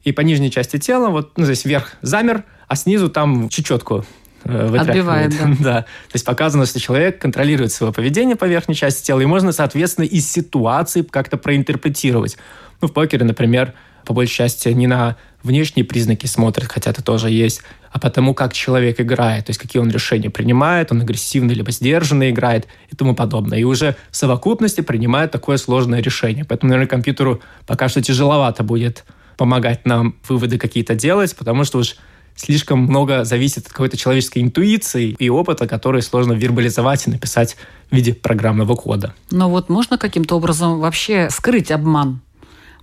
[0.03, 4.05] И по нижней части тела, вот ну, здесь вверх замер, а снизу там чечетку
[4.43, 5.55] э, Отбивает, да.
[5.59, 5.81] да.
[5.81, 10.05] То есть показано, что человек контролирует свое поведение по верхней части тела, и можно, соответственно,
[10.05, 12.38] из ситуации как-то проинтерпретировать.
[12.81, 13.73] Ну, в покере, например,
[14.05, 17.61] по большей части не на внешние признаки смотрят, хотя это тоже есть,
[17.95, 22.29] а потому как человек играет, то есть какие он решения принимает, он агрессивно либо сдержанно
[22.29, 23.58] играет и тому подобное.
[23.58, 26.43] И уже в совокупности принимает такое сложное решение.
[26.43, 29.05] Поэтому, наверное, компьютеру пока что тяжеловато будет
[29.38, 31.95] помогать нам выводы какие-то делать, потому что уж
[32.36, 37.55] слишком много зависит от какой-то человеческой интуиции и опыта, который сложно вербализовать и написать
[37.89, 39.15] в виде программного кода.
[39.31, 42.19] Но вот можно каким-то образом вообще скрыть обман?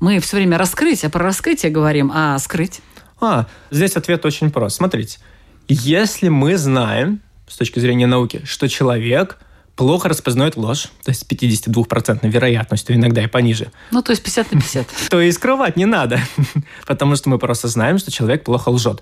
[0.01, 2.81] Мы все время раскрытие, про раскрытие говорим, а скрыть?
[3.23, 4.77] А, здесь ответ очень прост.
[4.77, 5.19] Смотрите,
[5.69, 9.39] если мы знаем, с точки зрения науки, что человек
[9.77, 13.71] плохо распознает ложь, то есть с 52% вероятностью, иногда и пониже.
[13.93, 14.87] Ну, то есть 50 на 50.
[15.11, 16.19] То и скрывать не надо,
[16.87, 19.01] потому что мы просто знаем, что человек плохо лжет.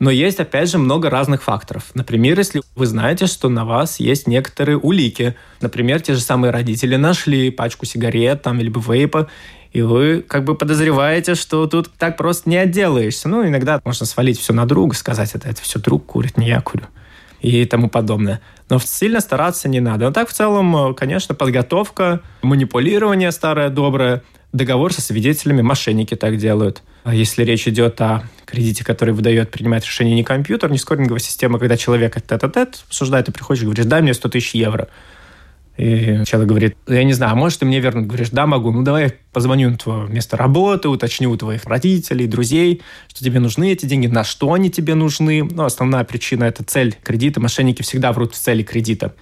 [0.00, 1.90] Но есть, опять же, много разных факторов.
[1.94, 5.36] Например, если вы знаете, что на вас есть некоторые улики.
[5.60, 9.28] Например, те же самые родители нашли пачку сигарет там, либо вейпа,
[9.72, 13.28] и вы как бы подозреваете, что тут так просто не отделаешься.
[13.28, 16.60] Ну, иногда можно свалить все на друга, сказать, это, это все друг курит, не я
[16.60, 16.84] курю
[17.40, 18.40] и тому подобное.
[18.68, 20.06] Но сильно стараться не надо.
[20.06, 26.82] Но так в целом, конечно, подготовка, манипулирование старое доброе, договор со свидетелями, мошенники так делают.
[27.02, 31.58] А если речь идет о кредите, который выдает, принимает решение не компьютер, не скоринговая система,
[31.58, 34.88] когда человек тет-а-тет обсуждает, ты приходишь и говоришь, дай мне 100 тысяч евро.
[35.80, 38.82] И человек говорит, я не знаю, а может ты мне верно говоришь, да, могу, ну
[38.82, 43.86] давай позвоню на твое место работы, уточню у твоих родителей, друзей, что тебе нужны эти
[43.86, 45.42] деньги, на что они тебе нужны.
[45.42, 47.40] Ну, основная причина– это цель кредита.
[47.40, 49.14] Мошенники всегда врут в цели кредита.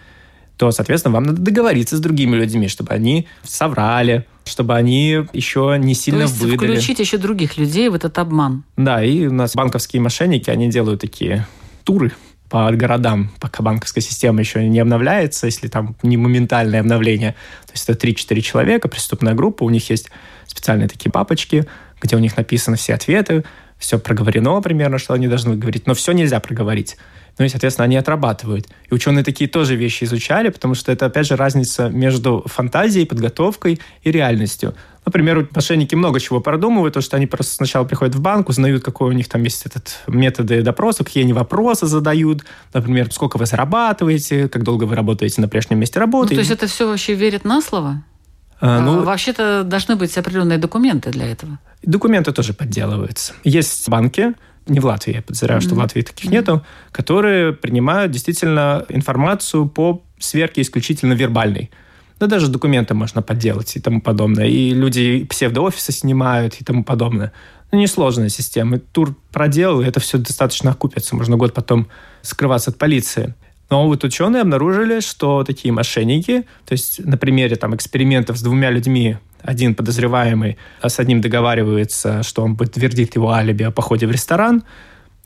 [0.57, 5.94] То, соответственно, вам надо договориться с другими людьми, чтобы они соврали, чтобы они еще не
[5.94, 6.73] сильно То есть выдали.
[6.73, 8.64] включить еще других людей в этот обман.
[8.77, 11.47] Да, и у нас банковские мошенники, они делают такие
[11.85, 12.11] туры
[12.48, 17.32] по городам, пока банковская система еще не обновляется, если там не моментальное обновление.
[17.66, 20.11] То есть это 3-4 человека, преступная группа, у них есть
[20.46, 21.66] специальные такие папочки,
[22.00, 23.44] где у них написаны все ответы,
[23.78, 26.96] все проговорено примерно, что они должны говорить, но все нельзя проговорить.
[27.38, 28.66] Ну и, соответственно, они отрабатывают.
[28.90, 33.80] И ученые такие тоже вещи изучали, потому что это, опять же, разница между фантазией, подготовкой
[34.02, 34.74] и реальностью.
[35.09, 39.09] Например, мошенники много чего продумывают, то, что они просто сначала приходят в банк, узнают, какой
[39.09, 42.44] у них там есть этот методы допроса, какие они вопросы задают,
[42.75, 46.35] например, сколько вы зарабатываете, как долго вы работаете на прежнем месте работы.
[46.35, 48.05] Ну, то есть это все вообще верит на слово?
[48.61, 51.59] А, ну, Вообще-то должны быть определенные документы для этого.
[51.83, 53.33] Документы тоже подделываются.
[53.44, 54.35] Есть банки,
[54.66, 55.64] не в Латвии, я подозреваю, mm-hmm.
[55.64, 56.35] что в Латвии таких mm-hmm.
[56.35, 61.71] нету, которые принимают действительно информацию по сверке исключительно вербальной.
[62.20, 64.46] Да даже документы можно подделать и тому подобное.
[64.46, 67.33] И люди псевдоофисы снимают и тому подобное.
[67.70, 68.78] Ну, несложная система.
[68.78, 71.14] Тур проделал, и это все достаточно окупится.
[71.14, 71.88] Можно год потом
[72.22, 73.35] скрываться от полиции.
[73.70, 78.70] Но вот ученые обнаружили, что такие мошенники, то есть на примере там, экспериментов с двумя
[78.70, 84.11] людьми, один подозреваемый а с одним договаривается, что он подтвердит его алиби о походе в
[84.11, 84.62] ресторан,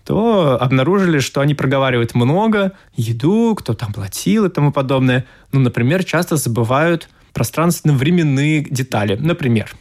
[0.05, 5.27] то обнаружили, что они проговаривают много, еду, кто там платил и тому подобное.
[5.53, 9.17] Ну, например, часто забывают пространственно-временные детали.
[9.17, 9.75] Например,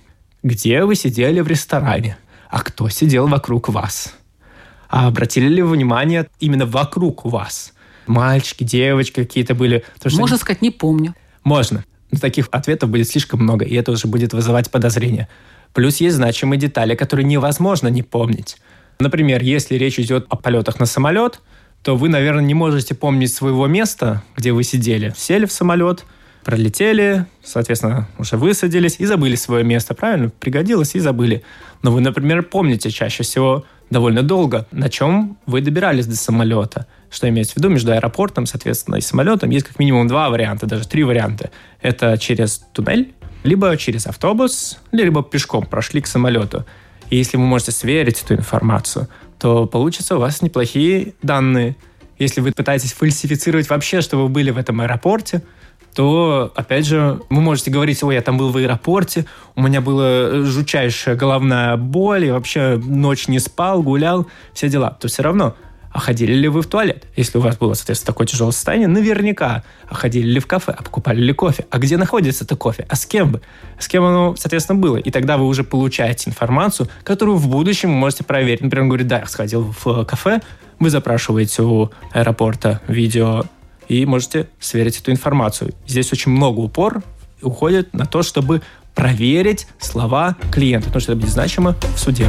[0.44, 2.18] где вы сидели в ресторане,
[2.50, 4.16] а кто сидел вокруг вас.
[4.90, 7.74] А обратили ли вы внимание именно вокруг вас?
[8.08, 9.84] Мальчики, девочки какие-то были.
[10.04, 10.38] Можно они...
[10.38, 11.16] сказать, не помню.
[11.44, 11.86] Можно.
[12.12, 15.30] Но таких ответов будет слишком много, и это уже будет вызывать подозрения.
[15.74, 18.58] Плюс есть значимые детали, которые невозможно не помнить.
[19.02, 21.42] Например, если речь идет о полетах на самолет,
[21.82, 25.12] то вы, наверное, не можете помнить своего места, где вы сидели.
[25.18, 26.06] Сели в самолет,
[26.44, 30.30] пролетели, соответственно, уже высадились и забыли свое место, правильно?
[30.30, 31.42] Пригодилось и забыли.
[31.82, 36.86] Но вы, например, помните чаще всего довольно долго, на чем вы добирались до самолета.
[37.10, 37.70] Что имеется в виду?
[37.70, 41.50] Между аэропортом, соответственно, и самолетом есть как минимум два варианта, даже три варианта.
[41.82, 46.68] Это через туннель, либо через автобус, либо пешком прошли к самолету.
[47.12, 51.76] И если вы можете сверить эту информацию, то получится у вас неплохие данные.
[52.18, 55.44] Если вы пытаетесь фальсифицировать вообще, что вы были в этом аэропорте,
[55.94, 60.44] то, опять же, вы можете говорить, ой, я там был в аэропорте, у меня была
[60.46, 64.98] жучайшая головная боль, я вообще ночь не спал, гулял, все дела.
[65.02, 65.56] То все равно
[65.92, 67.06] а ходили ли вы в туалет?
[67.16, 69.64] Если у вас было, соответственно, такое тяжелое состояние, наверняка.
[69.88, 70.74] А ходили ли в кафе?
[70.78, 71.66] А покупали ли кофе?
[71.70, 72.86] А где находится это кофе?
[72.88, 73.42] А с кем бы?
[73.78, 74.98] С кем оно, соответственно, было?
[74.98, 78.62] И тогда вы уже получаете информацию, которую в будущем вы можете проверить.
[78.62, 80.42] Например, он говорит, да, я сходил в кафе,
[80.80, 83.44] вы запрашиваете у аэропорта видео
[83.88, 85.74] и можете сверить эту информацию.
[85.86, 87.04] Здесь очень много упор
[87.42, 88.62] уходит на то, чтобы
[88.96, 92.28] проверить слова клиента, потому что это будет значимо в суде.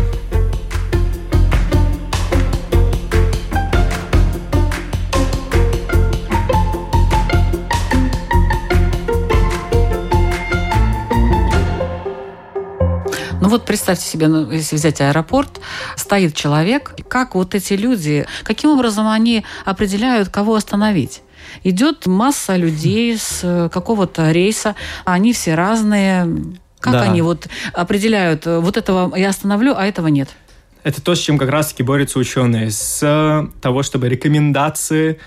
[13.53, 15.61] Вот представьте себе, ну, если взять аэропорт,
[15.97, 21.23] стоит человек, как вот эти люди, каким образом они определяют, кого остановить?
[21.63, 26.27] Идет масса людей с э, какого-то рейса, они все разные.
[26.81, 27.03] Как да.
[27.03, 30.31] они вот определяют, э, вот этого я остановлю, а этого нет?
[30.83, 32.71] Это то, с чем как раз-таки борются ученые.
[32.71, 35.21] С того, чтобы рекомендации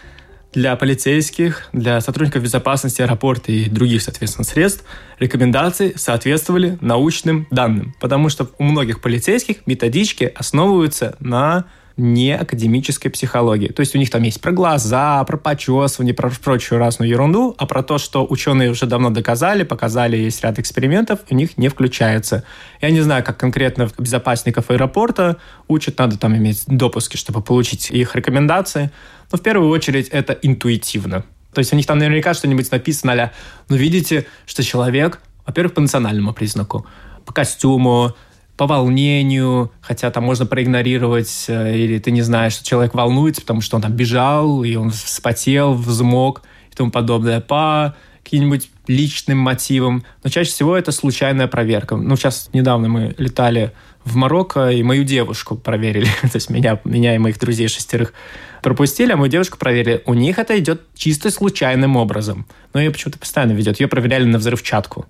[0.55, 4.83] для полицейских, для сотрудников безопасности аэропорта и других, соответственно, средств
[5.19, 7.93] рекомендации соответствовали научным данным.
[7.99, 11.65] Потому что у многих полицейских методички основываются на
[11.97, 13.67] не академической психологии.
[13.67, 17.65] То есть у них там есть про глаза, про почесывание, про прочую разную ерунду, а
[17.65, 22.43] про то, что ученые уже давно доказали, показали, есть ряд экспериментов, у них не включается.
[22.81, 28.15] Я не знаю, как конкретно безопасников аэропорта учат, надо там иметь допуски, чтобы получить их
[28.15, 28.91] рекомендации.
[29.31, 31.23] Но в первую очередь это интуитивно.
[31.53, 33.31] То есть у них там наверняка что-нибудь написано, а
[33.69, 36.85] ну видите, что человек, во-первых, по национальному признаку,
[37.25, 38.13] по костюму,
[38.57, 43.61] по волнению, хотя там можно проигнорировать, э, или ты не знаешь, что человек волнуется, потому
[43.61, 50.03] что он там бежал, и он вспотел, взмок и тому подобное, по каким-нибудь личным мотивам.
[50.23, 51.95] Но чаще всего это случайная проверка.
[51.95, 53.71] Ну, сейчас недавно мы летали
[54.03, 58.13] в Марокко, и мою девушку проверили, то есть меня, меня и моих друзей шестерых
[58.61, 60.01] пропустили, а мою девушку проверили.
[60.05, 62.47] У них это идет чисто случайным образом.
[62.73, 63.79] Но ее почему-то постоянно ведет.
[63.79, 65.05] Ее проверяли на взрывчатку.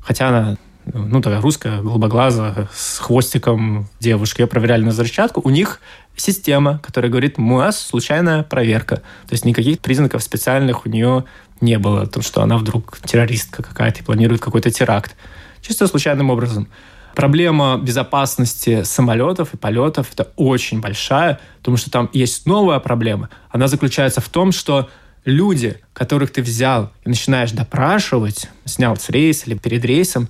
[0.00, 4.42] Хотя она ну, такая русская, голубоглазая, с хвостиком девушка.
[4.42, 5.40] Ее проверяли на взрывчатку.
[5.44, 5.80] У них
[6.16, 8.96] система, которая говорит, у нас случайная проверка.
[8.96, 11.24] То есть никаких признаков специальных у нее
[11.60, 12.06] не было.
[12.06, 15.14] То, что она вдруг террористка какая-то и планирует какой-то теракт.
[15.60, 16.68] Чисто случайным образом.
[17.14, 23.28] Проблема безопасности самолетов и полетов– это очень большая, потому что там есть новая проблема.
[23.50, 24.88] Она заключается в том, что
[25.24, 30.28] люди, которых ты взял и начинаешь допрашивать, снял с рейса или перед рейсом,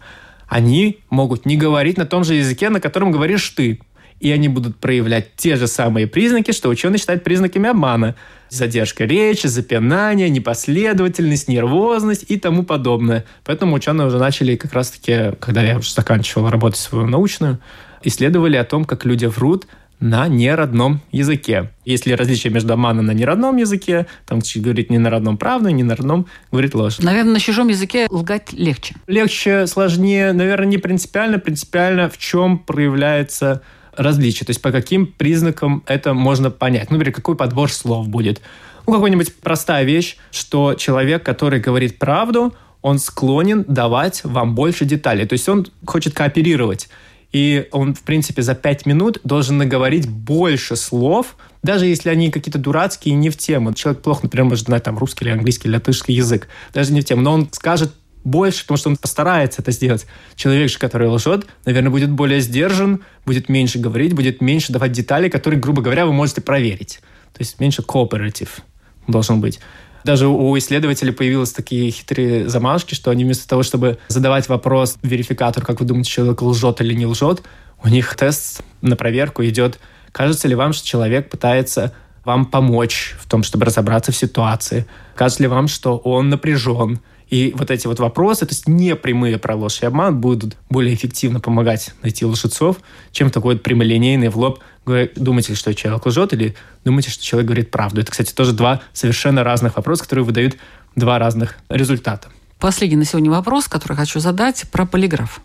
[0.53, 3.81] они могут не говорить на том же языке, на котором говоришь ты.
[4.21, 8.15] и они будут проявлять те же самые признаки, что ученые считают признаками обмана.
[8.51, 13.25] Задержка речи, запинание, непоследовательность, нервозность и тому подобное.
[13.45, 17.59] Поэтому ученые уже начали как раз-таки, когда я уже заканчивал работу свою научную,
[18.05, 19.67] исследовали о том, как люди врут
[20.03, 21.71] на неродном языке.
[21.85, 25.85] Есть ли различие между обманом на неродном языке, там говорит не на родном правду, не
[25.85, 26.99] на родном говорит ложь.
[26.99, 28.97] Наверное, на чужом языке лгать легче.
[29.07, 31.39] Легче, сложнее, наверное, не принципиально.
[31.39, 33.63] Принципиально в чем проявляется
[33.97, 36.91] различие, то есть по каким признакам это можно понять.
[36.91, 38.41] Ну, например, какой подбор слов будет.
[38.87, 45.27] Ну, какая-нибудь простая вещь, что человек, который говорит правду, он склонен давать вам больше деталей.
[45.27, 46.89] То есть он хочет кооперировать.
[47.33, 52.59] И он, в принципе, за пять минут должен наговорить больше слов, даже если они какие-то
[52.59, 53.73] дурацкие и не в тему.
[53.73, 56.49] Человек плохо, например, может знать там русский или английский или латышский язык.
[56.75, 57.23] Даже не в тему.
[57.23, 60.07] Но он скажет больше, потому что он постарается это сделать.
[60.37, 65.29] Человек же, который лжет, наверное, будет более сдержан, будет меньше говорить, будет меньше давать детали,
[65.29, 67.01] которые, грубо говоря, вы можете проверить.
[67.33, 68.61] То есть меньше кооператив
[69.09, 69.59] должен быть.
[70.05, 75.65] Даже у исследователей появились такие хитрые замашки, что они вместо того, чтобы задавать вопрос верификатору,
[75.65, 77.43] как вы думаете, человек лжет или не лжет,
[77.83, 79.79] у них тест на проверку идет,
[80.13, 81.95] кажется ли вам, что человек пытается
[82.25, 87.01] вам помочь в том, чтобы разобраться в ситуации, кажется ли вам, что он напряжен,
[87.33, 90.95] и вот эти вот вопросы, то есть не прямые про ложь и обман, будут более
[90.95, 92.77] эффективно помогать найти лжецов,
[93.11, 96.55] чем такой вот прямолинейный в лоб думаете, что человек лжет, или
[96.85, 98.03] думаете, что человек говорит правду.
[98.03, 100.59] Это, кстати, тоже два совершенно разных вопроса, которые выдают
[100.95, 102.29] два разных результата.
[102.59, 105.41] Последний на сегодня вопрос, который хочу задать про полиграф.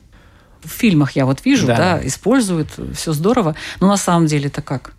[0.66, 3.56] В фильмах я вот вижу, да, да используют, все здорово.
[3.80, 4.92] Но на самом деле это как?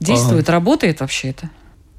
[0.00, 0.52] Действует, а...
[0.52, 1.50] работает вообще это?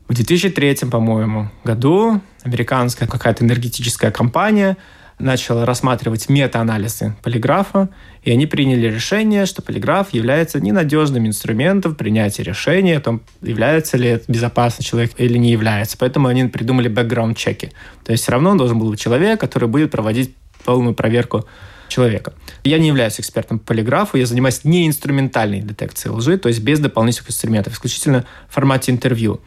[0.07, 4.77] В 2003, по-моему, году американская какая-то энергетическая компания
[5.17, 7.89] начала рассматривать мета-анализы полиграфа,
[8.21, 14.21] и они приняли решение, что полиграф является ненадежным инструментом принятия решения о том, является ли
[14.27, 15.97] безопасный человек или не является.
[15.97, 17.71] Поэтому они придумали бэкграунд-чеки.
[18.03, 20.35] То есть все равно он должен был быть человек, который будет проводить
[20.65, 21.45] полную проверку
[21.87, 22.33] человека.
[22.63, 26.79] Я не являюсь экспертом по полиграфу, я занимаюсь не инструментальной детекцией лжи, то есть без
[26.79, 29.39] дополнительных инструментов, исключительно в формате интервью.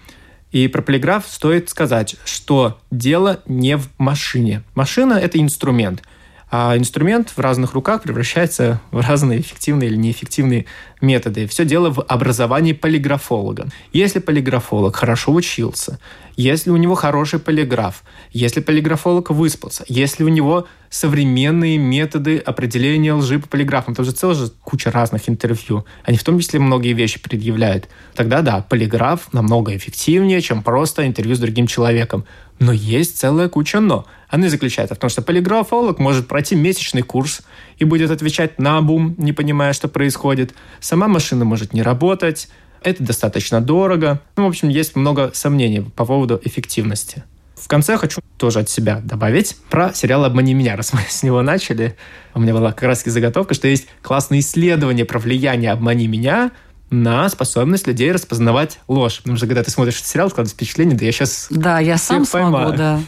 [0.50, 4.62] И про полиграф стоит сказать, что дело не в машине.
[4.74, 6.02] Машина– это инструмент.
[6.50, 10.64] А инструмент в разных руках превращается в разные эффективные или неэффективные
[11.02, 11.46] методы.
[11.46, 13.68] Все дело в образовании полиграфолога.
[13.92, 15.98] Если полиграфолог хорошо учился,
[16.36, 23.38] если у него хороший полиграф, если полиграфолог выспался, если у него современные методы определения лжи
[23.38, 27.88] по полиграфам, там же целая куча разных интервью, они в том числе многие вещи предъявляют,
[28.14, 32.24] тогда да, полиграф намного эффективнее, чем просто интервью с другим человеком.
[32.58, 34.06] Но есть целая куча «но».
[34.28, 37.40] Она заключается в том, что полиграфолог может пройти месячный курс
[37.78, 40.54] и будет отвечать на бум, не понимая, что происходит.
[40.80, 42.48] Сама машина может не работать,
[42.82, 44.20] это достаточно дорого.
[44.36, 47.24] Ну, в общем, есть много сомнений по поводу эффективности.
[47.56, 51.42] В конце хочу тоже от себя добавить про сериал «Обмани меня», раз мы с него
[51.42, 51.96] начали.
[52.34, 56.52] У меня была как раз заготовка, что есть классное исследование про влияние «Обмани меня»
[56.90, 59.18] на способность людей распознавать ложь.
[59.18, 62.24] Потому что когда ты смотришь этот сериал, складывается впечатление, да я сейчас Да, я сам
[62.24, 62.68] поймаю.
[62.68, 63.00] смогу, да.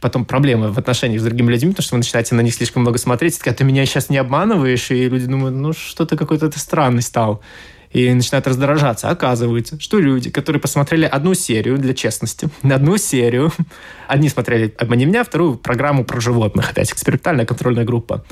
[0.00, 2.98] Потом проблемы в отношениях с другими людьми, потому что вы начинаете на них слишком много
[2.98, 7.02] смотреть, и ты меня сейчас не обманываешь, и люди думают, ну что-то какой-то ты странный
[7.02, 7.42] стал
[7.90, 9.10] и начинают раздражаться.
[9.10, 13.52] Оказывается, что люди, которые посмотрели одну серию, для честности, одну серию,
[14.08, 18.24] одни смотрели «Обмани меня», вторую программу про животных, опять экспериментальная контрольная группа.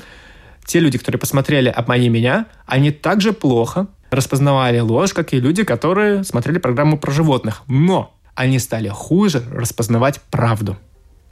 [0.65, 6.23] Те люди, которые посмотрели «Обмани меня», они также плохо распознавали ложь, как и люди, которые
[6.23, 7.63] смотрели программу про животных.
[7.67, 10.77] Но они стали хуже распознавать правду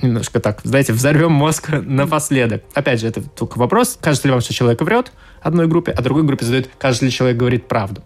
[0.01, 2.63] немножко так, знаете, взорвем мозг напоследок.
[2.73, 6.23] Опять же, это только вопрос, кажется ли вам, что человек врет одной группе, а другой
[6.23, 8.03] группе задают, кажется ли человек говорит правду.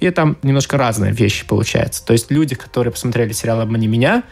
[0.00, 2.04] И там немножко разные вещи получаются.
[2.04, 4.24] То есть люди, которые посмотрели сериал «Обмани меня»,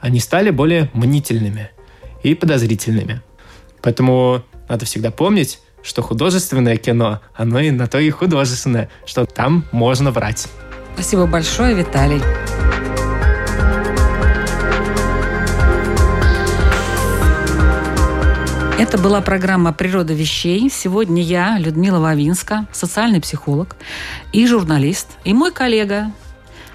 [0.00, 1.70] они стали более мнительными
[2.24, 3.22] и подозрительными.
[3.82, 9.64] Поэтому надо всегда помнить, что художественное кино, оно и на то и художественное, что там
[9.72, 10.48] можно врать.
[10.94, 12.20] Спасибо большое, Виталий.
[18.82, 20.68] Это была программа «Природа вещей».
[20.68, 23.76] Сегодня я, Людмила Вавинска, социальный психолог
[24.32, 26.10] и журналист, и мой коллега,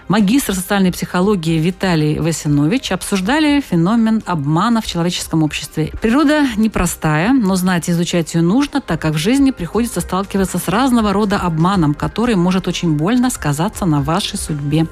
[0.08, 5.92] магистр социальной психологии Виталий Васинович обсуждали феномен обмана в человеческом обществе.
[6.02, 10.70] Природа непростая, но знать и изучать ее нужно, так как в жизни приходится сталкиваться с
[10.70, 14.88] разного рода обманом, который может очень больно сказаться на вашей судьбе.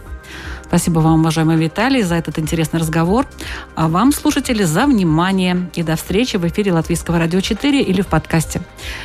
[0.68, 3.26] Спасибо вам, уважаемый Виталий, за этот интересный разговор.
[3.76, 5.70] А вам, слушатели, за внимание.
[5.76, 8.61] И до встречи в эфире Латвийского радио 4 или в подкасте.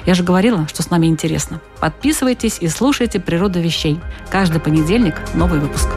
[0.07, 1.61] Я же говорила, что с нами интересно.
[1.81, 4.01] Подписывайтесь и слушайте «Природа вещей».
[4.31, 5.89] Каждый понедельник новый выпуск.